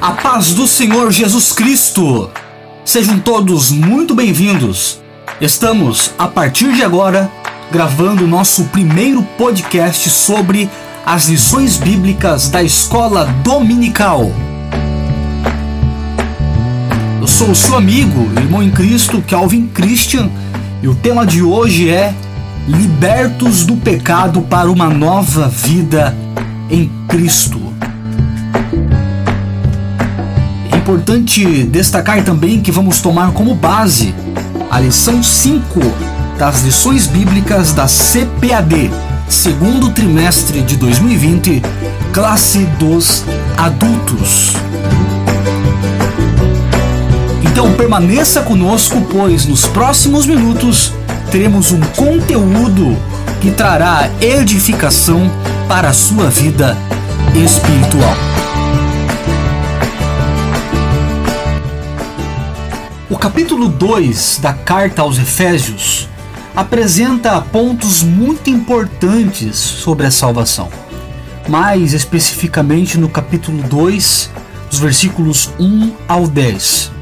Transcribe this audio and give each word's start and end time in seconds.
A 0.00 0.12
paz 0.12 0.54
do 0.54 0.64
Senhor 0.68 1.10
Jesus 1.10 1.52
Cristo. 1.52 2.30
Sejam 2.84 3.18
todos 3.18 3.72
muito 3.72 4.14
bem-vindos. 4.14 5.00
Estamos, 5.40 6.12
a 6.16 6.28
partir 6.28 6.72
de 6.72 6.84
agora, 6.84 7.28
gravando 7.72 8.22
o 8.22 8.28
nosso 8.28 8.66
primeiro 8.66 9.24
podcast 9.36 10.08
sobre 10.08 10.70
as 11.04 11.28
lições 11.28 11.78
bíblicas 11.78 12.48
da 12.48 12.62
escola 12.62 13.24
dominical. 13.42 14.30
Eu 17.20 17.26
sou 17.26 17.50
o 17.50 17.56
seu 17.56 17.76
amigo, 17.76 18.30
irmão 18.40 18.62
em 18.62 18.70
Cristo, 18.70 19.20
Calvin 19.26 19.66
Christian, 19.66 20.30
e 20.80 20.86
o 20.86 20.94
tema 20.94 21.26
de 21.26 21.42
hoje 21.42 21.90
é 21.90 22.14
Libertos 22.68 23.66
do 23.66 23.74
pecado 23.76 24.42
para 24.42 24.70
uma 24.70 24.88
nova 24.88 25.48
vida 25.48 26.16
em 26.70 26.88
Cristo. 27.08 27.67
Importante 30.88 31.64
destacar 31.64 32.24
também 32.24 32.62
que 32.62 32.72
vamos 32.72 33.02
tomar 33.02 33.32
como 33.32 33.54
base 33.54 34.14
a 34.70 34.80
lição 34.80 35.22
5 35.22 35.78
das 36.38 36.62
lições 36.62 37.06
bíblicas 37.06 37.74
da 37.74 37.84
CPAD, 37.84 38.90
segundo 39.28 39.90
trimestre 39.90 40.62
de 40.62 40.78
2020, 40.78 41.60
classe 42.10 42.60
dos 42.78 43.22
adultos. 43.58 44.54
Então 47.42 47.74
permaneça 47.74 48.40
conosco, 48.40 49.06
pois 49.10 49.44
nos 49.44 49.66
próximos 49.66 50.24
minutos 50.24 50.94
teremos 51.30 51.70
um 51.70 51.80
conteúdo 51.98 52.96
que 53.42 53.50
trará 53.50 54.08
edificação 54.22 55.30
para 55.68 55.90
a 55.90 55.92
sua 55.92 56.30
vida 56.30 56.74
espiritual. 57.34 58.37
O 63.18 63.20
capítulo 63.20 63.68
2 63.68 64.38
da 64.40 64.52
carta 64.52 65.02
aos 65.02 65.18
Efésios 65.18 66.08
apresenta 66.54 67.40
pontos 67.40 68.00
muito 68.00 68.48
importantes 68.48 69.56
sobre 69.56 70.06
a 70.06 70.10
salvação. 70.12 70.70
Mais 71.48 71.94
especificamente 71.94 72.96
no 72.96 73.08
capítulo 73.08 73.60
2, 73.64 74.30
dos 74.70 74.78
versículos 74.78 75.50
1 75.58 75.92
ao 76.06 76.28
10. 76.28 76.92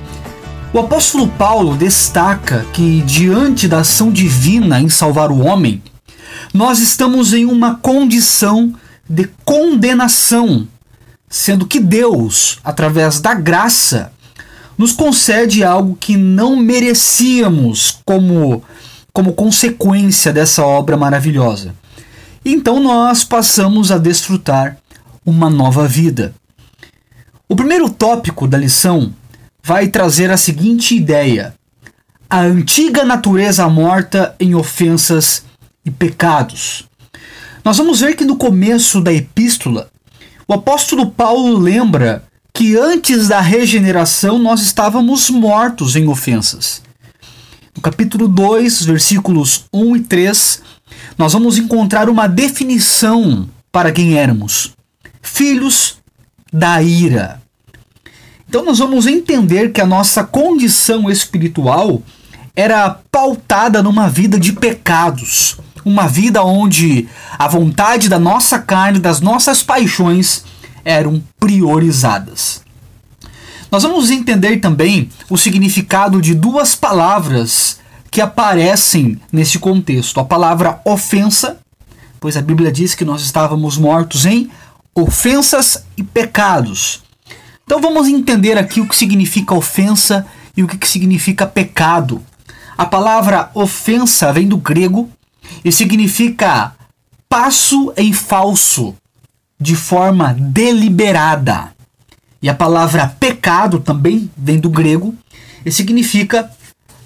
O 0.72 0.78
apóstolo 0.78 1.28
Paulo 1.28 1.76
destaca 1.76 2.64
que, 2.72 3.02
diante 3.02 3.68
da 3.68 3.80
ação 3.80 4.10
divina 4.10 4.80
em 4.80 4.88
salvar 4.88 5.30
o 5.30 5.44
homem, 5.44 5.82
nós 6.50 6.78
estamos 6.78 7.34
em 7.34 7.44
uma 7.44 7.74
condição 7.74 8.72
de 9.06 9.28
condenação, 9.44 10.66
sendo 11.28 11.66
que 11.66 11.78
Deus, 11.78 12.58
através 12.64 13.20
da 13.20 13.34
graça, 13.34 14.15
nos 14.76 14.92
concede 14.92 15.64
algo 15.64 15.96
que 15.96 16.16
não 16.16 16.56
merecíamos 16.56 17.98
como, 18.04 18.62
como 19.12 19.32
consequência 19.32 20.32
dessa 20.32 20.64
obra 20.64 20.96
maravilhosa. 20.96 21.74
Então 22.44 22.80
nós 22.80 23.24
passamos 23.24 23.90
a 23.90 23.98
desfrutar 23.98 24.76
uma 25.24 25.50
nova 25.50 25.88
vida. 25.88 26.34
O 27.48 27.56
primeiro 27.56 27.88
tópico 27.88 28.46
da 28.46 28.58
lição 28.58 29.12
vai 29.62 29.88
trazer 29.88 30.30
a 30.30 30.36
seguinte 30.36 30.94
ideia: 30.94 31.54
a 32.28 32.40
antiga 32.40 33.04
natureza 33.04 33.68
morta 33.68 34.34
em 34.38 34.54
ofensas 34.54 35.44
e 35.84 35.90
pecados. 35.90 36.84
Nós 37.64 37.78
vamos 37.78 38.00
ver 38.00 38.14
que 38.14 38.24
no 38.24 38.36
começo 38.36 39.00
da 39.00 39.12
epístola, 39.12 39.90
o 40.46 40.54
apóstolo 40.54 41.10
Paulo 41.10 41.58
lembra 41.58 42.22
que 42.56 42.74
antes 42.74 43.28
da 43.28 43.38
regeneração 43.38 44.38
nós 44.38 44.62
estávamos 44.62 45.28
mortos 45.28 45.94
em 45.94 46.08
ofensas. 46.08 46.80
No 47.74 47.82
capítulo 47.82 48.26
2, 48.26 48.82
versículos 48.86 49.66
1 49.70 49.96
e 49.96 50.00
3, 50.00 50.62
nós 51.18 51.34
vamos 51.34 51.58
encontrar 51.58 52.08
uma 52.08 52.26
definição 52.26 53.46
para 53.70 53.92
quem 53.92 54.16
éramos: 54.16 54.72
filhos 55.20 55.98
da 56.50 56.82
ira. 56.82 57.42
Então 58.48 58.64
nós 58.64 58.78
vamos 58.78 59.06
entender 59.06 59.70
que 59.70 59.82
a 59.82 59.86
nossa 59.86 60.24
condição 60.24 61.10
espiritual 61.10 62.00
era 62.56 62.98
pautada 63.12 63.82
numa 63.82 64.08
vida 64.08 64.40
de 64.40 64.54
pecados, 64.54 65.58
uma 65.84 66.08
vida 66.08 66.42
onde 66.42 67.06
a 67.38 67.46
vontade 67.48 68.08
da 68.08 68.18
nossa 68.18 68.58
carne, 68.58 68.98
das 68.98 69.20
nossas 69.20 69.62
paixões 69.62 70.42
eram 70.86 71.20
priorizadas. 71.40 72.62
Nós 73.72 73.82
vamos 73.82 74.08
entender 74.08 74.60
também 74.60 75.10
o 75.28 75.36
significado 75.36 76.22
de 76.22 76.32
duas 76.32 76.76
palavras 76.76 77.80
que 78.08 78.20
aparecem 78.20 79.20
nesse 79.32 79.58
contexto: 79.58 80.20
a 80.20 80.24
palavra 80.24 80.80
ofensa, 80.84 81.58
pois 82.20 82.36
a 82.36 82.40
Bíblia 82.40 82.70
diz 82.70 82.94
que 82.94 83.04
nós 83.04 83.20
estávamos 83.22 83.76
mortos 83.76 84.24
em 84.24 84.48
ofensas 84.94 85.84
e 85.96 86.04
pecados. 86.04 87.02
Então 87.64 87.80
vamos 87.80 88.06
entender 88.06 88.56
aqui 88.56 88.80
o 88.80 88.86
que 88.88 88.94
significa 88.94 89.56
ofensa 89.56 90.24
e 90.56 90.62
o 90.62 90.68
que 90.68 90.86
significa 90.88 91.44
pecado. 91.44 92.22
A 92.78 92.86
palavra 92.86 93.50
ofensa 93.54 94.32
vem 94.32 94.46
do 94.46 94.56
grego 94.56 95.10
e 95.64 95.72
significa 95.72 96.74
passo 97.28 97.92
em 97.96 98.12
falso, 98.12 98.94
de 99.58 99.74
forma 99.74 100.34
deliberada. 100.38 101.74
E 102.40 102.48
a 102.48 102.54
palavra 102.54 103.08
pecado 103.18 103.80
também 103.80 104.30
vem 104.36 104.58
do 104.58 104.70
grego 104.70 105.14
e 105.64 105.72
significa 105.72 106.50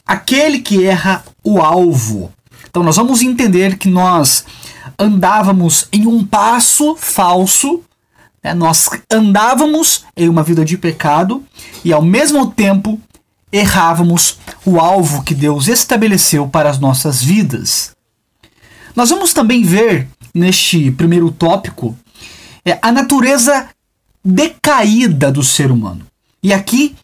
aquele 0.07 0.61
que 0.61 0.85
erra 0.85 1.25
o 1.43 1.61
alvo. 1.61 2.33
Então 2.69 2.83
nós 2.83 2.97
vamos 2.97 3.23
entender 3.23 3.79
que 3.79 3.89
nós 3.89 4.45
andávamos 4.99 5.89
em 5.93 6.07
um 6.07 6.25
passo 6.25 6.97
falso 6.97 7.83
né? 8.43 8.55
Nós 8.55 8.89
andávamos 9.11 10.05
em 10.17 10.29
uma 10.29 10.43
vida 10.43 10.65
de 10.65 10.77
pecado 10.77 11.45
e 11.85 11.93
ao 11.93 12.03
mesmo 12.03 12.51
tempo 12.51 12.99
errávamos 13.53 14.39
o 14.65 14.79
alvo 14.81 15.23
que 15.23 15.35
Deus 15.35 15.69
estabeleceu 15.69 16.49
para 16.49 16.71
as 16.71 16.79
nossas 16.79 17.23
vidas. 17.23 17.95
Nós 18.95 19.11
vamos 19.11 19.33
também 19.33 19.63
ver 19.63 20.09
neste 20.35 20.91
primeiro 20.93 21.31
tópico 21.31 21.97
é, 22.65 22.79
a 22.83 22.93
natureza 22.93 23.69
decaída 24.25 25.31
do 25.33 25.43
ser 25.43 25.71
humano. 25.71 26.07
E 26.43 26.53
aqui 26.53 26.95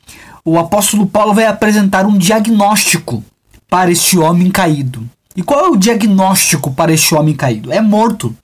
o 0.45 0.59
apóstolo 0.59 1.07
Paulo 1.07 1.35
vai 1.35 1.47
apresentar 1.47 2.07
um 2.07 2.17
diagnóstico 2.17 3.25
para 3.69 3.91
este 3.91 4.19
homem 4.19 4.51
caído. 4.51 5.09
E 5.35 5.43
qual 5.43 5.67
é 5.67 5.69
o 5.69 5.77
diagnóstico 5.77 6.71
para 6.73 6.93
este 6.93 7.15
homem 7.15 7.35
caído? 7.35 7.73
É 7.73 7.81
morto 7.81 8.35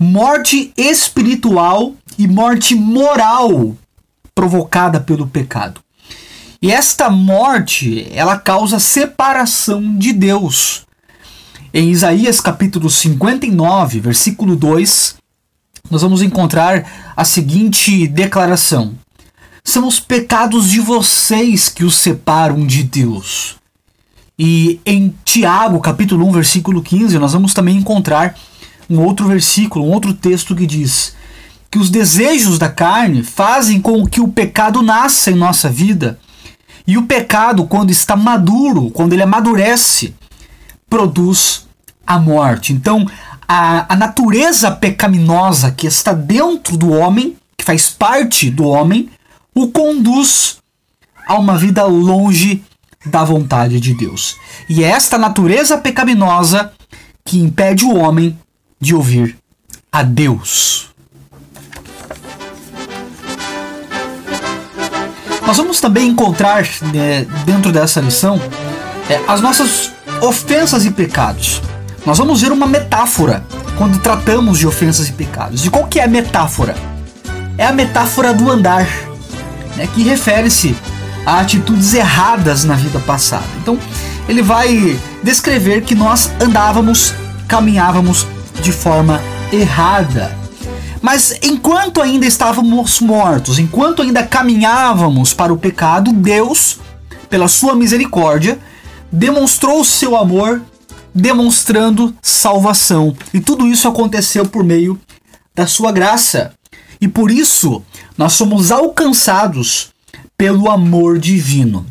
morte 0.00 0.72
espiritual 0.78 1.94
e 2.16 2.26
morte 2.26 2.74
moral 2.74 3.76
provocada 4.34 4.98
pelo 4.98 5.26
pecado. 5.26 5.82
E 6.62 6.72
esta 6.72 7.10
morte, 7.10 8.08
ela 8.12 8.38
causa 8.38 8.78
separação 8.78 9.98
de 9.98 10.14
Deus. 10.14 10.86
Em 11.72 11.90
Isaías 11.90 12.40
capítulo 12.40 12.88
59, 12.88 14.00
versículo 14.00 14.56
2, 14.56 15.16
nós 15.90 16.02
vamos 16.02 16.22
encontrar 16.22 17.12
a 17.16 17.24
seguinte 17.24 18.06
declaração: 18.06 18.94
São 19.64 19.86
os 19.88 19.98
pecados 19.98 20.70
de 20.70 20.80
vocês 20.80 21.68
que 21.68 21.84
os 21.84 21.96
separam 21.96 22.66
de 22.66 22.82
Deus. 22.82 23.56
E 24.38 24.80
em 24.86 25.14
Tiago, 25.24 25.80
capítulo 25.80 26.26
1, 26.28 26.32
versículo 26.32 26.80
15, 26.80 27.18
nós 27.18 27.32
vamos 27.32 27.52
também 27.52 27.76
encontrar 27.76 28.34
um 28.88 29.00
outro 29.00 29.26
versículo, 29.26 29.84
um 29.84 29.92
outro 29.92 30.14
texto 30.14 30.56
que 30.56 30.66
diz 30.66 31.14
que 31.70 31.78
os 31.78 31.90
desejos 31.90 32.58
da 32.58 32.68
carne 32.68 33.22
fazem 33.22 33.80
com 33.80 34.04
que 34.06 34.20
o 34.20 34.28
pecado 34.28 34.82
nasça 34.82 35.30
em 35.30 35.36
nossa 35.36 35.68
vida. 35.68 36.18
E 36.86 36.98
o 36.98 37.02
pecado, 37.02 37.64
quando 37.66 37.90
está 37.90 38.16
maduro, 38.16 38.90
quando 38.90 39.12
ele 39.12 39.22
amadurece, 39.22 40.14
produz 40.88 41.66
a 42.04 42.18
morte. 42.18 42.72
Então, 42.72 43.06
a, 43.52 43.94
a 43.94 43.96
natureza 43.96 44.70
pecaminosa 44.70 45.72
que 45.72 45.84
está 45.84 46.12
dentro 46.12 46.76
do 46.76 46.92
homem, 46.92 47.36
que 47.56 47.64
faz 47.64 47.90
parte 47.90 48.48
do 48.48 48.62
homem, 48.62 49.10
o 49.52 49.72
conduz 49.72 50.58
a 51.26 51.34
uma 51.36 51.58
vida 51.58 51.84
longe 51.84 52.62
da 53.04 53.24
vontade 53.24 53.80
de 53.80 53.92
Deus. 53.92 54.36
E 54.68 54.84
é 54.84 54.86
esta 54.86 55.18
natureza 55.18 55.76
pecaminosa 55.76 56.72
que 57.24 57.40
impede 57.40 57.84
o 57.84 57.96
homem 57.96 58.38
de 58.80 58.94
ouvir 58.94 59.36
a 59.90 60.04
Deus. 60.04 60.90
Nós 65.44 65.56
vamos 65.56 65.80
também 65.80 66.06
encontrar 66.06 66.68
né, 66.94 67.24
dentro 67.44 67.72
dessa 67.72 68.00
lição 68.00 68.40
é, 69.08 69.20
as 69.26 69.40
nossas 69.40 69.90
ofensas 70.22 70.84
e 70.84 70.92
pecados. 70.92 71.60
Nós 72.04 72.18
vamos 72.18 72.40
ver 72.40 72.50
uma 72.50 72.66
metáfora 72.66 73.44
quando 73.76 74.00
tratamos 74.00 74.58
de 74.58 74.66
ofensas 74.66 75.08
e 75.08 75.12
pecados. 75.12 75.64
E 75.64 75.70
qual 75.70 75.86
que 75.86 76.00
é 76.00 76.04
a 76.04 76.08
metáfora? 76.08 76.74
É 77.58 77.66
a 77.66 77.72
metáfora 77.72 78.32
do 78.32 78.50
andar. 78.50 78.86
né, 79.76 79.86
que 79.94 80.02
refere-se 80.02 80.74
a 81.24 81.40
atitudes 81.40 81.94
erradas 81.94 82.64
na 82.64 82.74
vida 82.74 82.98
passada. 83.00 83.44
Então, 83.62 83.78
ele 84.28 84.42
vai 84.42 84.98
descrever 85.22 85.82
que 85.82 85.94
nós 85.94 86.30
andávamos, 86.40 87.14
caminhávamos 87.46 88.26
de 88.62 88.72
forma 88.72 89.20
errada. 89.52 90.36
Mas 91.00 91.34
enquanto 91.42 92.00
ainda 92.02 92.26
estávamos 92.26 93.00
mortos, 93.00 93.58
enquanto 93.58 94.02
ainda 94.02 94.22
caminhávamos 94.22 95.32
para 95.32 95.52
o 95.52 95.56
pecado, 95.56 96.12
Deus, 96.12 96.78
pela 97.28 97.48
sua 97.48 97.74
misericórdia, 97.74 98.58
demonstrou 99.10 99.80
o 99.80 99.84
seu 99.84 100.16
amor, 100.16 100.60
demonstrando 101.14 102.14
salvação. 102.22 103.16
E 103.32 103.40
tudo 103.40 103.66
isso 103.66 103.88
aconteceu 103.88 104.46
por 104.46 104.64
meio 104.64 105.00
da 105.54 105.66
sua 105.66 105.92
graça. 105.92 106.52
E 107.00 107.08
por 107.08 107.30
isso 107.30 107.82
nós 108.16 108.34
somos 108.34 108.70
alcançados 108.70 109.90
pelo 110.36 110.70
amor 110.70 111.18
divino. 111.18 111.86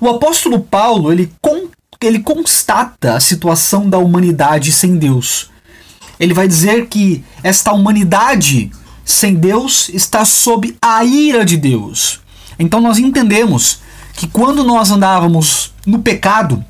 O 0.00 0.08
apóstolo 0.08 0.60
Paulo, 0.60 1.12
ele, 1.12 1.32
con 1.40 1.68
ele 2.00 2.20
constata 2.20 3.14
a 3.14 3.20
situação 3.20 3.88
da 3.88 3.98
humanidade 3.98 4.70
sem 4.72 4.96
Deus. 4.96 5.50
Ele 6.18 6.34
vai 6.34 6.46
dizer 6.48 6.86
que 6.86 7.24
esta 7.42 7.72
humanidade 7.72 8.70
sem 9.04 9.34
Deus 9.34 9.88
está 9.90 10.24
sob 10.24 10.76
a 10.82 11.04
ira 11.04 11.44
de 11.44 11.56
Deus. 11.56 12.20
Então 12.58 12.80
nós 12.80 12.98
entendemos 12.98 13.80
que 14.14 14.26
quando 14.26 14.64
nós 14.64 14.90
andávamos 14.90 15.72
no 15.84 16.00
pecado, 16.00 16.64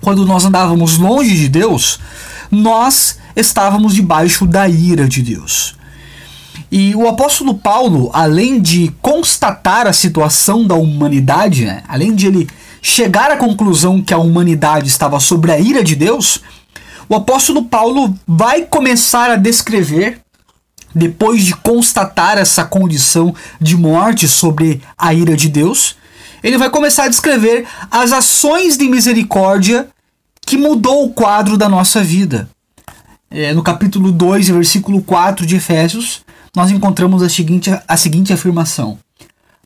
quando 0.00 0.24
nós 0.26 0.44
andávamos 0.44 0.98
longe 0.98 1.36
de 1.36 1.48
Deus, 1.48 1.98
nós 2.50 3.18
estávamos 3.34 3.94
debaixo 3.94 4.46
da 4.46 4.68
ira 4.68 5.06
de 5.06 5.22
Deus. 5.22 5.76
E 6.70 6.94
o 6.94 7.08
apóstolo 7.08 7.54
Paulo, 7.54 8.10
além 8.12 8.60
de 8.60 8.92
constatar 9.00 9.86
a 9.86 9.92
situação 9.92 10.66
da 10.66 10.74
humanidade, 10.74 11.64
né, 11.64 11.82
além 11.88 12.14
de 12.14 12.26
ele 12.26 12.48
chegar 12.82 13.30
à 13.30 13.36
conclusão 13.36 14.02
que 14.02 14.12
a 14.12 14.18
humanidade 14.18 14.86
estava 14.86 15.18
sobre 15.18 15.50
a 15.50 15.58
ira 15.58 15.82
de 15.82 15.96
Deus, 15.96 16.40
o 17.08 17.14
apóstolo 17.14 17.64
Paulo 17.64 18.14
vai 18.26 18.62
começar 18.62 19.30
a 19.30 19.36
descrever, 19.36 20.20
depois 20.94 21.44
de 21.44 21.54
constatar 21.54 22.36
essa 22.36 22.64
condição 22.64 23.34
de 23.60 23.76
morte 23.76 24.28
sobre 24.28 24.82
a 24.96 25.14
ira 25.14 25.36
de 25.36 25.48
Deus, 25.48 25.96
ele 26.42 26.58
vai 26.58 26.70
começar 26.70 27.04
a 27.04 27.08
descrever 27.08 27.66
as 27.90 28.12
ações 28.12 28.76
de 28.76 28.88
misericórdia 28.88 29.88
que 30.40 30.56
mudou 30.56 31.04
o 31.04 31.10
quadro 31.10 31.56
da 31.56 31.68
nossa 31.68 32.02
vida. 32.02 32.48
É, 33.30 33.52
no 33.52 33.62
capítulo 33.62 34.10
2, 34.10 34.48
versículo 34.48 35.02
4 35.02 35.44
de 35.44 35.56
Efésios, 35.56 36.22
nós 36.56 36.70
encontramos 36.70 37.22
a 37.22 37.28
seguinte, 37.28 37.70
a 37.86 37.96
seguinte 37.96 38.32
afirmação: 38.32 38.98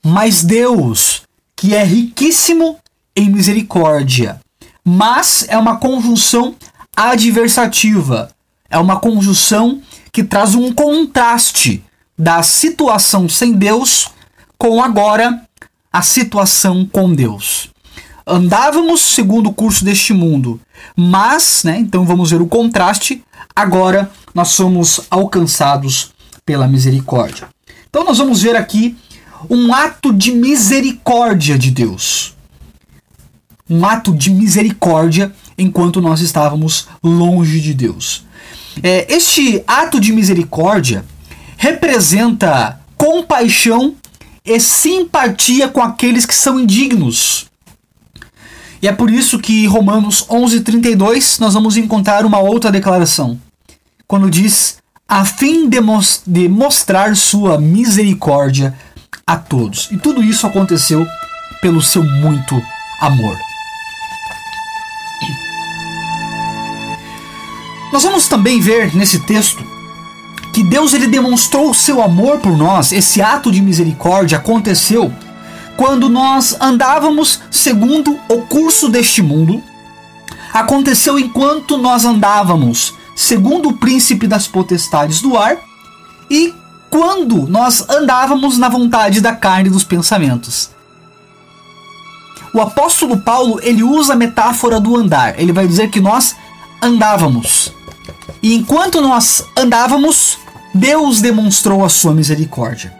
Mas 0.04 0.42
Deus, 0.42 1.22
que 1.54 1.74
é 1.74 1.84
riquíssimo 1.84 2.78
em 3.14 3.30
misericórdia, 3.30 4.40
mas 4.84 5.46
é 5.48 5.56
uma 5.56 5.76
conjunção 5.76 6.56
adversativa, 6.96 8.30
é 8.68 8.78
uma 8.78 8.98
conjunção 8.98 9.80
que 10.12 10.24
traz 10.24 10.54
um 10.54 10.72
contraste 10.72 11.82
da 12.18 12.42
situação 12.42 13.28
sem 13.28 13.52
Deus 13.52 14.08
com 14.58 14.82
agora 14.82 15.40
a 15.92 16.02
situação 16.02 16.88
com 16.90 17.12
Deus. 17.12 17.70
Andávamos 18.26 19.00
segundo 19.00 19.50
o 19.50 19.52
curso 19.52 19.84
deste 19.84 20.12
mundo, 20.12 20.60
mas, 20.96 21.62
né, 21.64 21.78
então 21.78 22.04
vamos 22.04 22.30
ver 22.30 22.40
o 22.40 22.46
contraste, 22.46 23.22
agora 23.54 24.10
nós 24.34 24.48
somos 24.48 25.00
alcançados 25.10 26.12
pela 26.46 26.66
misericórdia. 26.66 27.48
Então 27.88 28.04
nós 28.04 28.18
vamos 28.18 28.42
ver 28.42 28.56
aqui 28.56 28.96
um 29.50 29.74
ato 29.74 30.12
de 30.12 30.32
misericórdia 30.32 31.58
de 31.58 31.70
Deus. 31.70 32.34
Um 33.68 33.84
ato 33.84 34.12
de 34.12 34.30
misericórdia 34.30 35.32
enquanto 35.58 36.00
nós 36.00 36.20
estávamos 36.20 36.88
longe 37.02 37.60
de 37.60 37.74
Deus. 37.74 38.24
É, 38.82 39.12
este 39.12 39.62
ato 39.66 40.00
de 40.00 40.12
misericórdia 40.12 41.04
representa 41.56 42.80
compaixão 42.96 43.94
e 44.44 44.58
simpatia 44.58 45.68
com 45.68 45.82
aqueles 45.82 46.26
que 46.26 46.34
são 46.34 46.58
indignos. 46.58 47.46
E 48.80 48.88
é 48.88 48.92
por 48.92 49.10
isso 49.10 49.38
que 49.38 49.64
em 49.64 49.68
Romanos 49.68 50.26
11:32 50.28 51.38
nós 51.38 51.54
vamos 51.54 51.76
encontrar 51.76 52.26
uma 52.26 52.40
outra 52.40 52.70
declaração, 52.70 53.40
quando 54.08 54.30
diz: 54.30 54.78
a 55.08 55.24
fim 55.24 55.68
de 55.68 56.48
mostrar 56.48 57.16
sua 57.16 57.58
misericórdia 57.58 58.74
a 59.26 59.36
todos. 59.36 59.88
E 59.92 59.96
tudo 59.96 60.22
isso 60.22 60.46
aconteceu 60.46 61.06
pelo 61.60 61.80
seu 61.80 62.02
muito 62.02 62.60
amor. 63.00 63.36
Nós 67.92 68.02
vamos 68.02 68.26
também 68.26 68.58
ver 68.58 68.96
nesse 68.96 69.20
texto 69.26 69.62
que 70.52 70.62
Deus 70.62 70.92
ele 70.92 71.06
demonstrou 71.06 71.70
o 71.70 71.74
seu 71.74 72.02
amor 72.02 72.38
por 72.38 72.56
nós. 72.56 72.92
Esse 72.92 73.22
ato 73.22 73.50
de 73.50 73.62
misericórdia 73.62 74.38
aconteceu 74.38 75.12
quando 75.76 76.08
nós 76.08 76.56
andávamos 76.60 77.40
segundo 77.50 78.18
o 78.28 78.42
curso 78.42 78.88
deste 78.88 79.22
mundo. 79.22 79.62
Aconteceu 80.52 81.18
enquanto 81.18 81.78
nós 81.78 82.04
andávamos 82.04 82.94
segundo 83.14 83.70
o 83.70 83.76
príncipe 83.76 84.26
das 84.26 84.46
potestades 84.46 85.20
do 85.20 85.36
ar, 85.36 85.56
e 86.30 86.54
quando 86.90 87.46
nós 87.46 87.88
andávamos 87.88 88.58
na 88.58 88.68
vontade 88.68 89.20
da 89.20 89.34
carne 89.34 89.70
dos 89.70 89.84
pensamentos. 89.84 90.70
O 92.54 92.60
apóstolo 92.60 93.18
Paulo, 93.18 93.58
ele 93.62 93.82
usa 93.82 94.12
a 94.12 94.16
metáfora 94.16 94.78
do 94.78 94.94
andar. 94.96 95.40
Ele 95.40 95.52
vai 95.52 95.66
dizer 95.66 95.88
que 95.88 96.00
nós 96.00 96.36
andávamos. 96.82 97.72
E 98.42 98.54
enquanto 98.54 99.00
nós 99.00 99.46
andávamos, 99.56 100.38
Deus 100.74 101.20
demonstrou 101.20 101.84
a 101.84 101.88
sua 101.88 102.14
misericórdia. 102.14 102.92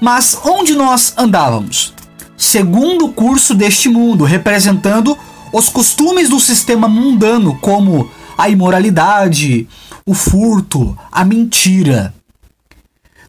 Mas 0.00 0.38
onde 0.44 0.74
nós 0.74 1.12
andávamos? 1.16 1.92
Segundo 2.36 3.06
o 3.06 3.12
curso 3.12 3.54
deste 3.54 3.88
mundo, 3.88 4.24
representando 4.24 5.18
os 5.52 5.68
costumes 5.68 6.28
do 6.28 6.38
sistema 6.38 6.88
mundano, 6.88 7.58
como 7.60 8.08
a 8.36 8.48
imoralidade, 8.48 9.68
o 10.06 10.14
furto, 10.14 10.96
a 11.10 11.24
mentira. 11.24 12.14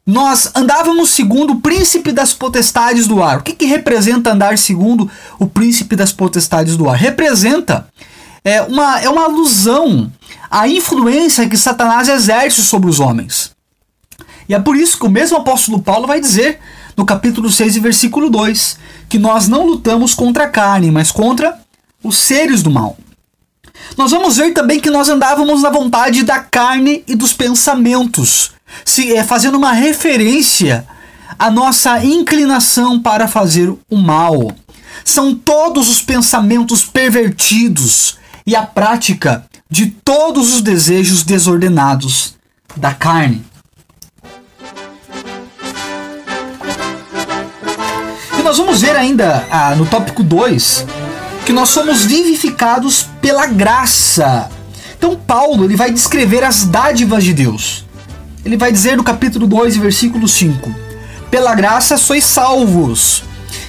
Nós 0.05 0.51
andávamos 0.55 1.09
segundo 1.09 1.53
o 1.53 1.61
príncipe 1.61 2.11
das 2.11 2.33
potestades 2.33 3.07
do 3.07 3.21
ar. 3.21 3.39
O 3.39 3.43
que, 3.43 3.53
que 3.53 3.65
representa 3.65 4.31
andar 4.31 4.57
segundo 4.57 5.09
o 5.39 5.47
príncipe 5.47 5.95
das 5.95 6.11
potestades 6.11 6.77
do 6.77 6.89
ar? 6.89 6.95
Representa 6.95 7.87
é 8.43 8.61
uma, 8.61 8.99
é 9.01 9.09
uma 9.09 9.25
alusão 9.25 10.11
à 10.49 10.67
influência 10.67 11.47
que 11.47 11.57
Satanás 11.57 12.07
exerce 12.07 12.63
sobre 12.63 12.89
os 12.89 12.99
homens. 12.99 13.51
E 14.49 14.55
é 14.55 14.59
por 14.59 14.75
isso 14.75 14.97
que 14.97 15.05
o 15.05 15.11
mesmo 15.11 15.37
apóstolo 15.37 15.79
Paulo 15.79 16.07
vai 16.07 16.19
dizer 16.19 16.59
no 16.97 17.05
capítulo 17.05 17.51
6 17.51 17.75
e 17.75 17.79
versículo 17.79 18.31
2 18.31 18.79
que 19.07 19.19
nós 19.19 19.47
não 19.47 19.63
lutamos 19.63 20.15
contra 20.15 20.45
a 20.45 20.49
carne, 20.49 20.89
mas 20.89 21.11
contra 21.11 21.59
os 22.03 22.17
seres 22.17 22.63
do 22.63 22.71
mal. 22.71 22.97
Nós 23.95 24.09
vamos 24.09 24.37
ver 24.37 24.51
também 24.51 24.79
que 24.79 24.89
nós 24.89 25.07
andávamos 25.07 25.61
na 25.61 25.69
vontade 25.69 26.23
da 26.23 26.39
carne 26.39 27.03
e 27.07 27.15
dos 27.15 27.31
pensamentos, 27.31 28.51
se 28.83 29.15
é 29.15 29.23
fazendo 29.23 29.55
uma 29.55 29.71
referência 29.71 30.85
à 31.37 31.51
nossa 31.51 32.03
inclinação 32.03 32.99
para 32.99 33.27
fazer 33.27 33.71
o 33.87 33.97
mal. 33.97 34.51
São 35.05 35.35
todos 35.35 35.87
os 35.87 36.01
pensamentos 36.01 36.83
pervertidos 36.83 38.17
e 38.47 38.55
a 38.55 38.63
prática 38.63 39.45
de 39.69 39.87
todos 39.87 40.55
os 40.55 40.61
desejos 40.61 41.21
desordenados 41.21 42.33
da 42.75 42.93
carne. 42.95 43.45
Nós 48.49 48.57
vamos 48.57 48.81
ver 48.81 48.95
ainda 48.95 49.45
ah, 49.51 49.75
no 49.75 49.85
tópico 49.85 50.23
2 50.23 50.83
que 51.45 51.53
nós 51.53 51.69
somos 51.69 52.03
vivificados 52.05 53.05
pela 53.21 53.45
graça. 53.45 54.49
Então 54.97 55.15
Paulo 55.15 55.65
ele 55.65 55.75
vai 55.75 55.91
descrever 55.91 56.43
as 56.43 56.65
dádivas 56.65 57.23
de 57.23 57.31
Deus. 57.31 57.85
Ele 58.43 58.57
vai 58.57 58.71
dizer 58.71 58.97
no 58.97 59.03
capítulo 59.03 59.45
2, 59.45 59.77
versículo 59.77 60.27
5: 60.27 60.73
Pela 61.29 61.53
graça 61.53 61.95
sois 61.95 62.23
salvos. 62.23 63.21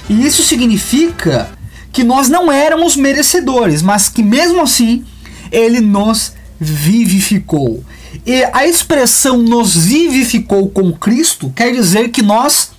E 0.09 0.25
isso 0.25 0.41
significa 0.41 1.51
que 1.91 2.03
nós 2.03 2.27
não 2.27 2.51
éramos 2.51 2.95
merecedores, 2.95 3.83
mas 3.83 4.09
que 4.09 4.23
mesmo 4.23 4.61
assim 4.61 5.05
ele 5.51 5.79
nos 5.79 6.33
vivificou. 6.59 7.83
E 8.25 8.43
a 8.51 8.65
expressão 8.65 9.43
nos 9.43 9.75
vivificou 9.75 10.71
com 10.71 10.91
Cristo 10.91 11.53
quer 11.55 11.71
dizer 11.71 12.09
que 12.09 12.23
nós 12.23 12.71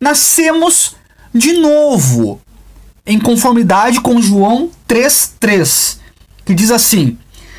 nascemos 0.00 0.96
de 1.34 1.54
novo 1.54 2.40
em 3.04 3.18
conformidade 3.18 4.00
com 4.00 4.22
João 4.22 4.70
3,3, 4.88 5.98
que 6.44 6.54
diz 6.54 6.70
assim: 6.70 7.18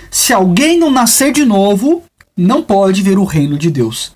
Se 0.09 0.31
alguém 0.33 0.79
não 0.79 0.89
nascer 0.89 1.33
de 1.33 1.43
novo, 1.43 2.01
não 2.35 2.63
pode 2.63 3.01
ver 3.01 3.17
o 3.17 3.25
reino 3.25 3.57
de 3.57 3.69
Deus. 3.69 4.13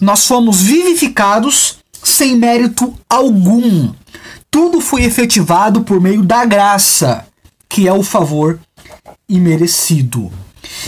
Nós 0.00 0.26
fomos 0.26 0.60
vivificados, 0.60 1.78
sem 2.02 2.36
mérito 2.36 2.92
algum. 3.08 3.92
Tudo 4.50 4.80
foi 4.80 5.04
efetivado 5.04 5.82
por 5.82 6.00
meio 6.00 6.22
da 6.22 6.44
graça, 6.44 7.26
que 7.68 7.86
é 7.86 7.92
o 7.92 8.02
favor 8.02 8.60
imerecido. 9.28 10.30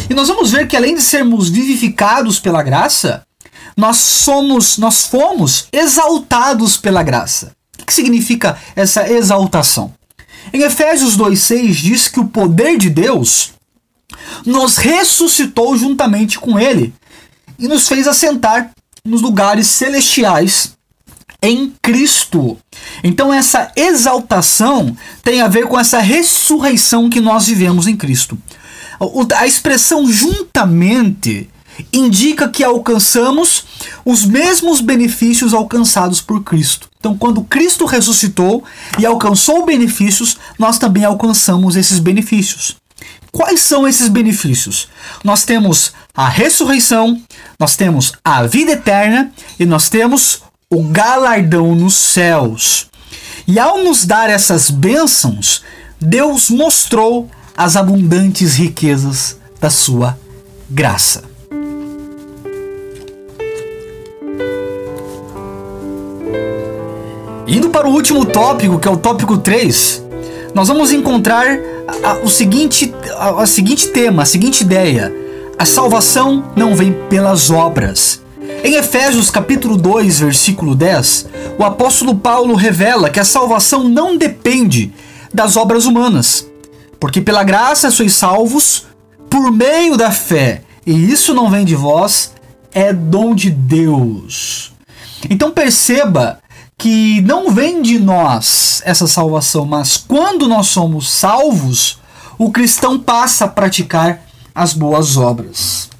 E 0.08 0.14
nós 0.14 0.28
vamos 0.28 0.50
ver 0.50 0.66
que 0.66 0.76
além 0.76 0.94
de 0.94 1.02
sermos 1.02 1.48
vivificados 1.48 2.38
pela 2.38 2.62
graça, 2.62 3.22
nós 3.76 3.96
somos, 3.96 4.76
nós 4.76 5.06
fomos 5.06 5.68
exaltados 5.72 6.76
pela 6.76 7.02
graça. 7.02 7.57
Que 7.88 7.94
significa 7.94 8.58
essa 8.76 9.10
exaltação? 9.10 9.94
Em 10.52 10.60
Efésios 10.60 11.16
2:6 11.16 11.72
diz 11.72 12.06
que 12.06 12.20
o 12.20 12.28
poder 12.28 12.76
de 12.76 12.90
Deus 12.90 13.52
nos 14.44 14.76
ressuscitou 14.76 15.74
juntamente 15.74 16.38
com 16.38 16.58
ele 16.58 16.92
e 17.58 17.66
nos 17.66 17.88
fez 17.88 18.06
assentar 18.06 18.72
nos 19.02 19.22
lugares 19.22 19.66
celestiais 19.68 20.76
em 21.40 21.72
Cristo. 21.80 22.58
Então 23.02 23.32
essa 23.32 23.72
exaltação 23.74 24.94
tem 25.22 25.40
a 25.40 25.48
ver 25.48 25.66
com 25.66 25.80
essa 25.80 25.98
ressurreição 25.98 27.08
que 27.08 27.22
nós 27.22 27.46
vivemos 27.46 27.86
em 27.86 27.96
Cristo. 27.96 28.36
A 29.34 29.46
expressão 29.46 30.06
juntamente 30.12 31.48
indica 31.92 32.48
que 32.48 32.64
alcançamos 32.64 33.64
os 34.04 34.24
mesmos 34.24 34.80
benefícios 34.80 35.54
alcançados 35.54 36.20
por 36.20 36.42
Cristo. 36.42 36.88
Então, 36.98 37.16
quando 37.16 37.44
Cristo 37.44 37.84
ressuscitou 37.84 38.64
e 38.98 39.06
alcançou 39.06 39.64
benefícios, 39.64 40.36
nós 40.58 40.78
também 40.78 41.04
alcançamos 41.04 41.76
esses 41.76 41.98
benefícios. 41.98 42.76
Quais 43.30 43.60
são 43.60 43.86
esses 43.86 44.08
benefícios? 44.08 44.88
Nós 45.22 45.44
temos 45.44 45.92
a 46.14 46.28
ressurreição, 46.28 47.20
nós 47.58 47.76
temos 47.76 48.12
a 48.24 48.44
vida 48.46 48.72
eterna 48.72 49.30
e 49.58 49.64
nós 49.64 49.88
temos 49.88 50.42
o 50.70 50.82
galardão 50.82 51.74
nos 51.74 51.94
céus. 51.94 52.88
E 53.46 53.58
ao 53.58 53.78
nos 53.82 54.04
dar 54.04 54.28
essas 54.28 54.70
bênçãos, 54.70 55.62
Deus 56.00 56.50
mostrou 56.50 57.30
as 57.56 57.76
abundantes 57.76 58.54
riquezas 58.54 59.36
da 59.60 59.70
sua 59.70 60.18
graça. 60.68 61.37
Indo 67.48 67.70
para 67.70 67.88
o 67.88 67.92
último 67.92 68.26
tópico, 68.26 68.78
que 68.78 68.86
é 68.86 68.90
o 68.90 68.96
tópico 68.98 69.38
3, 69.38 70.04
nós 70.54 70.68
vamos 70.68 70.92
encontrar 70.92 71.46
a, 72.02 72.10
a, 72.10 72.14
o 72.18 72.28
seguinte, 72.28 72.94
a, 73.16 73.42
a 73.42 73.46
seguinte 73.46 73.88
tema, 73.88 74.22
a 74.22 74.26
seguinte 74.26 74.60
ideia. 74.60 75.10
A 75.58 75.64
salvação 75.64 76.44
não 76.54 76.76
vem 76.76 76.92
pelas 77.08 77.48
obras. 77.48 78.20
Em 78.62 78.74
Efésios 78.74 79.30
capítulo 79.30 79.78
2, 79.78 80.20
versículo 80.20 80.74
10, 80.74 81.26
o 81.58 81.64
apóstolo 81.64 82.14
Paulo 82.14 82.54
revela 82.54 83.08
que 83.08 83.18
a 83.18 83.24
salvação 83.24 83.88
não 83.88 84.18
depende 84.18 84.92
das 85.32 85.56
obras 85.56 85.86
humanas, 85.86 86.46
porque 87.00 87.22
pela 87.22 87.42
graça 87.42 87.90
sois 87.90 88.12
salvos 88.12 88.86
por 89.30 89.50
meio 89.50 89.96
da 89.96 90.10
fé, 90.10 90.64
e 90.86 91.10
isso 91.10 91.32
não 91.32 91.50
vem 91.50 91.64
de 91.64 91.74
vós, 91.74 92.34
é 92.74 92.92
dom 92.92 93.34
de 93.34 93.50
Deus. 93.50 94.70
Então 95.30 95.50
perceba 95.50 96.40
que 96.78 97.20
não 97.22 97.50
vem 97.52 97.82
de 97.82 97.98
nós 97.98 98.80
essa 98.84 99.08
salvação, 99.08 99.66
mas 99.66 99.96
quando 99.96 100.46
nós 100.46 100.68
somos 100.68 101.10
salvos, 101.10 101.98
o 102.38 102.52
cristão 102.52 103.00
passa 103.00 103.46
a 103.46 103.48
praticar 103.48 104.22
as 104.54 104.72
boas 104.72 105.16
obras. 105.16 105.90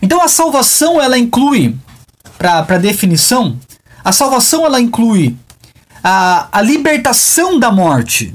Então 0.00 0.22
a 0.22 0.28
salvação 0.28 1.00
ela 1.00 1.18
inclui, 1.18 1.76
para 2.38 2.78
definição, 2.78 3.58
a 4.02 4.10
salvação 4.10 4.64
ela 4.64 4.80
inclui 4.80 5.36
a, 6.02 6.48
a 6.50 6.62
libertação 6.62 7.58
da 7.58 7.70
morte, 7.70 8.34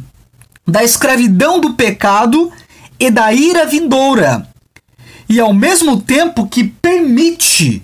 da 0.67 0.83
escravidão 0.83 1.59
do 1.59 1.73
pecado 1.73 2.51
e 2.99 3.09
da 3.09 3.33
ira 3.33 3.65
vindoura, 3.65 4.47
e 5.27 5.39
ao 5.39 5.53
mesmo 5.53 5.99
tempo 5.99 6.47
que 6.47 6.63
permite 6.63 7.81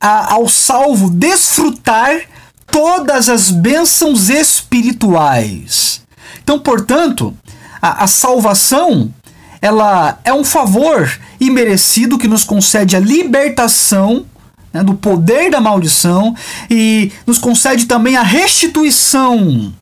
a, 0.00 0.32
ao 0.32 0.48
salvo 0.48 1.10
desfrutar 1.10 2.22
todas 2.70 3.28
as 3.28 3.50
bênçãos 3.50 4.28
espirituais. 4.28 6.02
Então, 6.42 6.58
portanto, 6.58 7.36
a, 7.80 8.04
a 8.04 8.06
salvação 8.06 9.12
ela 9.60 10.18
é 10.24 10.32
um 10.32 10.44
favor 10.44 11.10
imerecido 11.40 12.18
que 12.18 12.28
nos 12.28 12.44
concede 12.44 12.96
a 12.96 13.00
libertação 13.00 14.24
né, 14.72 14.82
do 14.82 14.94
poder 14.94 15.50
da 15.50 15.60
maldição 15.60 16.34
e 16.70 17.12
nos 17.26 17.38
concede 17.38 17.86
também 17.86 18.16
a 18.16 18.22
restituição 18.22 19.72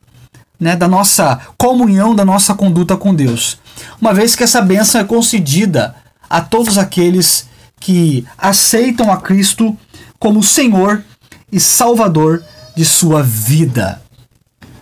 né, 0.59 0.77
da 0.77 0.89
nossa 0.89 1.41
comunhão, 1.59 2.15
da 2.15 2.25
nossa 2.25 2.55
conduta 2.55 2.97
com 2.97 3.15
Deus. 3.15 3.59
Uma 4.01 4.15
vez 4.15 4.35
que 4.35 4.43
essa 4.43 4.63
bênção 4.63 5.01
é 5.01 5.05
concedida 5.05 5.95
a 6.29 6.41
todos 6.41 6.79
aqueles 6.79 7.47
que 7.79 8.27
aceitam 8.39 9.13
a 9.13 9.19
Cristo 9.19 9.77
como 10.19 10.43
Senhor 10.43 11.05
e 11.53 11.61
Salvador 11.61 12.43
de 12.77 12.85
sua 12.85 13.23
vida. 13.23 14.01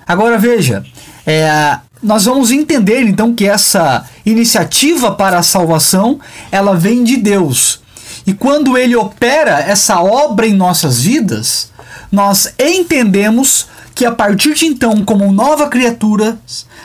Agora 0.06 0.36
veja, 0.36 0.84
é, 1.24 1.78
nós 2.02 2.26
vamos 2.26 2.50
entender 2.50 3.00
então 3.02 3.34
que 3.34 3.48
essa 3.48 4.04
iniciativa 4.26 5.12
para 5.12 5.38
a 5.38 5.42
salvação 5.42 6.20
ela 6.52 6.76
vem 6.76 7.02
de 7.02 7.16
Deus. 7.16 7.80
E 8.26 8.34
quando 8.34 8.76
ele 8.76 8.96
opera 8.96 9.60
essa 9.60 10.00
obra 10.02 10.46
em 10.46 10.54
nossas 10.54 11.00
vidas, 11.00 11.70
nós 12.10 12.52
entendemos 12.58 13.68
que 13.94 14.04
a 14.04 14.12
partir 14.12 14.54
de 14.54 14.66
então, 14.66 15.04
como 15.04 15.32
nova 15.32 15.68
criatura, 15.68 16.36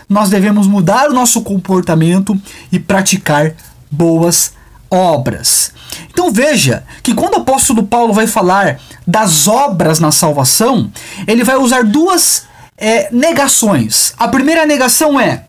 nós 0.07 0.29
devemos 0.29 0.67
mudar 0.67 1.09
o 1.09 1.13
nosso 1.13 1.41
comportamento 1.41 2.39
e 2.71 2.79
praticar 2.79 3.53
boas 3.89 4.53
obras. 4.89 5.71
Então 6.09 6.31
veja 6.31 6.83
que 7.01 7.13
quando 7.13 7.35
o 7.35 7.41
apóstolo 7.41 7.83
Paulo 7.83 8.13
vai 8.13 8.27
falar 8.27 8.79
das 9.05 9.47
obras 9.47 9.99
na 9.99 10.11
salvação, 10.11 10.91
ele 11.27 11.43
vai 11.43 11.55
usar 11.57 11.83
duas 11.83 12.43
é, 12.77 13.09
negações. 13.11 14.13
A 14.17 14.27
primeira 14.27 14.65
negação 14.65 15.19
é: 15.19 15.45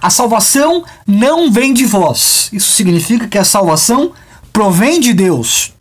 a 0.00 0.10
salvação 0.10 0.84
não 1.06 1.50
vem 1.50 1.74
de 1.74 1.84
vós. 1.84 2.48
Isso 2.52 2.72
significa 2.72 3.26
que 3.26 3.38
a 3.38 3.44
salvação 3.44 4.12
provém 4.52 5.00
de 5.00 5.12
Deus. 5.12 5.72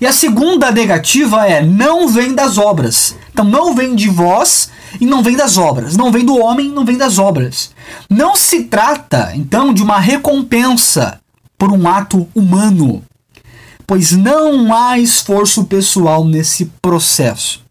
E 0.00 0.06
a 0.06 0.12
segunda 0.12 0.70
negativa 0.70 1.46
é: 1.46 1.62
não 1.62 2.08
vem 2.08 2.34
das 2.34 2.58
obras. 2.58 3.16
Então 3.32 3.44
não 3.44 3.74
vem 3.74 3.94
de 3.94 4.08
vós 4.08 4.70
e 5.00 5.06
não 5.06 5.22
vem 5.22 5.36
das 5.36 5.58
obras. 5.58 5.96
Não 5.96 6.10
vem 6.10 6.24
do 6.24 6.38
homem, 6.38 6.68
não 6.68 6.84
vem 6.84 6.96
das 6.96 7.18
obras. 7.18 7.70
Não 8.08 8.36
se 8.36 8.64
trata, 8.64 9.32
então, 9.34 9.74
de 9.74 9.82
uma 9.82 9.98
recompensa 9.98 11.20
por 11.58 11.72
um 11.72 11.88
ato 11.88 12.28
humano, 12.34 13.02
pois 13.86 14.12
não 14.12 14.74
há 14.74 14.98
esforço 14.98 15.64
pessoal 15.64 16.24
nesse 16.24 16.66
processo. 16.80 17.62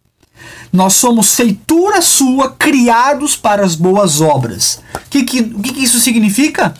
Nós 0.71 0.93
somos 0.93 1.35
feitura 1.35 2.01
sua, 2.01 2.51
criados 2.51 3.35
para 3.35 3.63
as 3.63 3.75
boas 3.75 4.21
obras. 4.21 4.81
O 4.95 5.09
que, 5.09 5.23
que, 5.23 5.43
que, 5.43 5.83
isso 5.83 5.99
significa? 5.99 6.73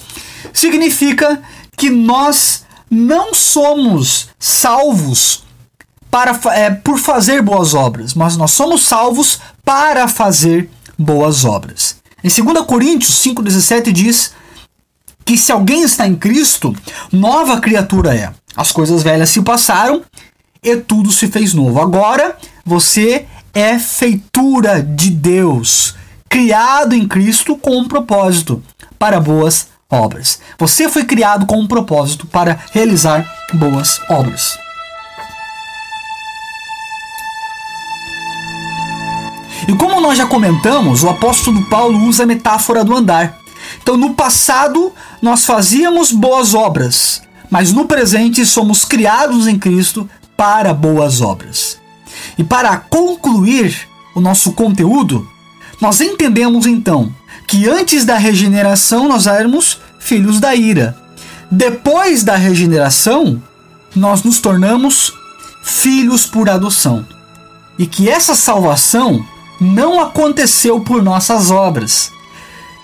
Significa 0.52 1.42
que 1.78 1.90
nós 1.90 2.64
não 2.90 3.34
somos 3.34 4.30
salvos 4.40 5.44
para, 6.10 6.40
é, 6.54 6.70
por 6.70 7.00
fazer 7.00 7.42
boas 7.42 7.74
obras, 7.74 8.14
mas 8.14 8.38
nós 8.38 8.52
somos 8.52 8.84
salvos 8.84 9.40
para 9.64 10.08
fazer 10.08 10.70
boas 10.98 11.46
obras. 11.46 11.98
Em 12.24 12.30
2 12.30 12.66
Coríntios 12.66 13.24
5,17 13.24 13.92
diz: 13.92 14.34
que 15.25 15.38
se 15.38 15.51
alguém 15.51 15.84
está 15.84 16.08
em 16.08 16.15
Cristo, 16.15 16.75
nova 17.12 17.60
criatura 17.60 18.15
é. 18.15 18.32
As 18.56 18.72
coisas 18.72 19.03
velhas 19.03 19.30
se 19.30 19.42
passaram 19.42 20.01
e 20.62 20.75
tudo 20.77 21.12
se 21.12 21.27
fez 21.27 21.53
novo. 21.53 21.82
Agora 21.82 22.38
você 22.65 23.25
é 23.53 23.77
feitura 23.77 24.82
de 24.82 25.10
Deus, 25.10 25.96
criado 26.30 26.94
em 26.94 27.08
Cristo 27.08 27.56
com 27.56 27.77
um 27.77 27.88
propósito 27.88 28.62
para 28.98 29.20
boas 29.20 29.68
obras. 29.89 30.39
Você 30.58 30.89
foi 30.89 31.03
criado 31.03 31.46
com 31.46 31.60
um 31.60 31.68
propósito 31.68 32.25
para 32.25 32.60
realizar 32.72 33.25
boas 33.53 34.00
obras. 34.10 34.58
E 39.68 39.74
como 39.75 40.01
nós 40.01 40.18
já 40.18 40.25
comentamos, 40.25 41.03
o 41.03 41.10
apóstolo 41.10 41.63
Paulo 41.70 42.00
usa 42.06 42.24
a 42.24 42.25
metáfora 42.25 42.84
do 42.84 42.96
andar. 42.96 43.43
Então, 43.84 43.98
no 43.98 44.13
passado, 44.13 44.94
nós 45.22 45.46
fazíamos 45.46 46.12
boas 46.12 46.54
obras, 46.54 47.22
mas 47.52 47.74
no 47.74 47.86
presente 47.86 48.46
somos 48.46 48.86
criados 48.86 49.46
em 49.46 49.60
Cristo 49.60 50.10
para 50.38 50.74
boas 50.74 51.22
obras. 51.22 51.78
E 52.38 52.44
para 52.44 52.78
concluir 52.78 53.88
o 54.16 54.22
nosso 54.22 54.54
conteúdo, 54.54 55.28
nós 55.82 56.00
entendemos 56.00 56.66
então 56.66 57.13
que 57.46 57.68
antes 57.68 58.06
da 58.06 58.18
regeneração 58.18 59.08
nós 59.08 59.28
éramos 59.28 59.80
filhos 60.00 60.40
da 60.40 60.56
ira. 60.56 60.98
Depois 61.52 62.24
da 62.24 62.38
regeneração, 62.38 63.44
nós 63.94 64.24
nos 64.24 64.40
tornamos 64.40 65.13
filhos 65.63 66.25
por 66.25 66.50
adoção. 66.50 67.06
e 67.78 67.88
que 67.88 68.08
essa 68.08 68.36
salvação 68.36 69.25
não 69.60 70.00
aconteceu 70.00 70.80
por 70.82 71.02
nossas 71.02 71.50
obras. 71.50 72.12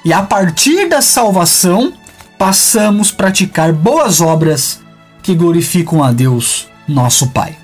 E 0.03 0.13
a 0.13 0.22
partir 0.22 0.88
da 0.88 1.01
salvação, 1.01 1.91
passamos 2.38 3.12
a 3.12 3.15
praticar 3.15 3.74
boas 3.74 4.22
obras 4.22 4.79
que 5.22 5.36
glorificam 5.36 6.01
a 6.01 6.12
Deus, 6.13 6.68
nosso 6.88 7.27
Pai. 7.32 7.58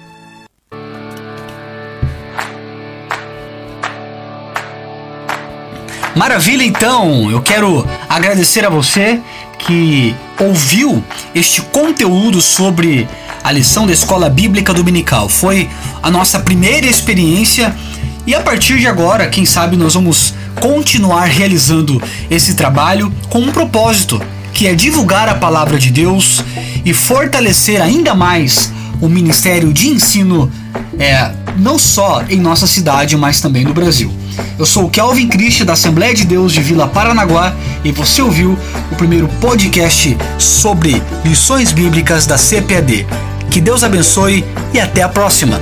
Maravilha, 6.13 6.63
então! 6.63 7.31
Eu 7.31 7.41
quero 7.41 7.87
agradecer 8.09 8.65
a 8.65 8.69
você 8.69 9.21
que 9.57 10.13
ouviu 10.37 11.01
este 11.33 11.61
conteúdo 11.61 12.41
sobre 12.41 13.07
a 13.43 13.51
lição 13.51 13.87
da 13.87 13.93
escola 13.93 14.29
bíblica 14.29 14.73
dominical. 14.73 15.29
Foi 15.29 15.69
a 16.03 16.11
nossa 16.11 16.39
primeira 16.39 16.85
experiência 16.85 17.73
e 18.27 18.33
a 18.35 18.41
partir 18.41 18.79
de 18.79 18.87
agora, 18.87 19.27
quem 19.27 19.45
sabe, 19.45 19.77
nós 19.77 19.93
vamos 19.93 20.33
continuar 20.59 21.25
realizando 21.25 22.01
esse 22.29 22.53
trabalho 22.53 23.11
com 23.29 23.39
um 23.39 23.51
propósito, 23.51 24.21
que 24.53 24.67
é 24.67 24.75
divulgar 24.75 25.27
a 25.27 25.35
palavra 25.35 25.77
de 25.77 25.91
Deus 25.91 26.43
e 26.83 26.93
fortalecer 26.93 27.81
ainda 27.81 28.13
mais 28.13 28.71
o 29.01 29.09
ministério 29.09 29.73
de 29.73 29.89
ensino, 29.89 30.51
é, 30.97 31.31
não 31.57 31.77
só 31.77 32.23
em 32.29 32.39
nossa 32.39 32.65
cidade, 32.65 33.17
mas 33.17 33.41
também 33.41 33.63
no 33.63 33.73
Brasil. 33.73 34.11
Eu 34.57 34.65
sou 34.65 34.85
o 34.85 34.89
Kelvin 34.89 35.27
Christian 35.27 35.65
da 35.65 35.73
Assembleia 35.73 36.13
de 36.13 36.25
Deus 36.25 36.53
de 36.53 36.61
Vila 36.61 36.87
Paranaguá 36.87 37.53
e 37.83 37.91
você 37.91 38.21
ouviu 38.21 38.57
o 38.91 38.95
primeiro 38.95 39.27
podcast 39.39 40.15
sobre 40.37 41.01
lições 41.23 41.71
bíblicas 41.71 42.25
da 42.25 42.37
CPAD. 42.37 43.05
Que 43.49 43.61
Deus 43.61 43.83
abençoe 43.83 44.45
e 44.73 44.79
até 44.79 45.01
a 45.01 45.09
próxima! 45.09 45.59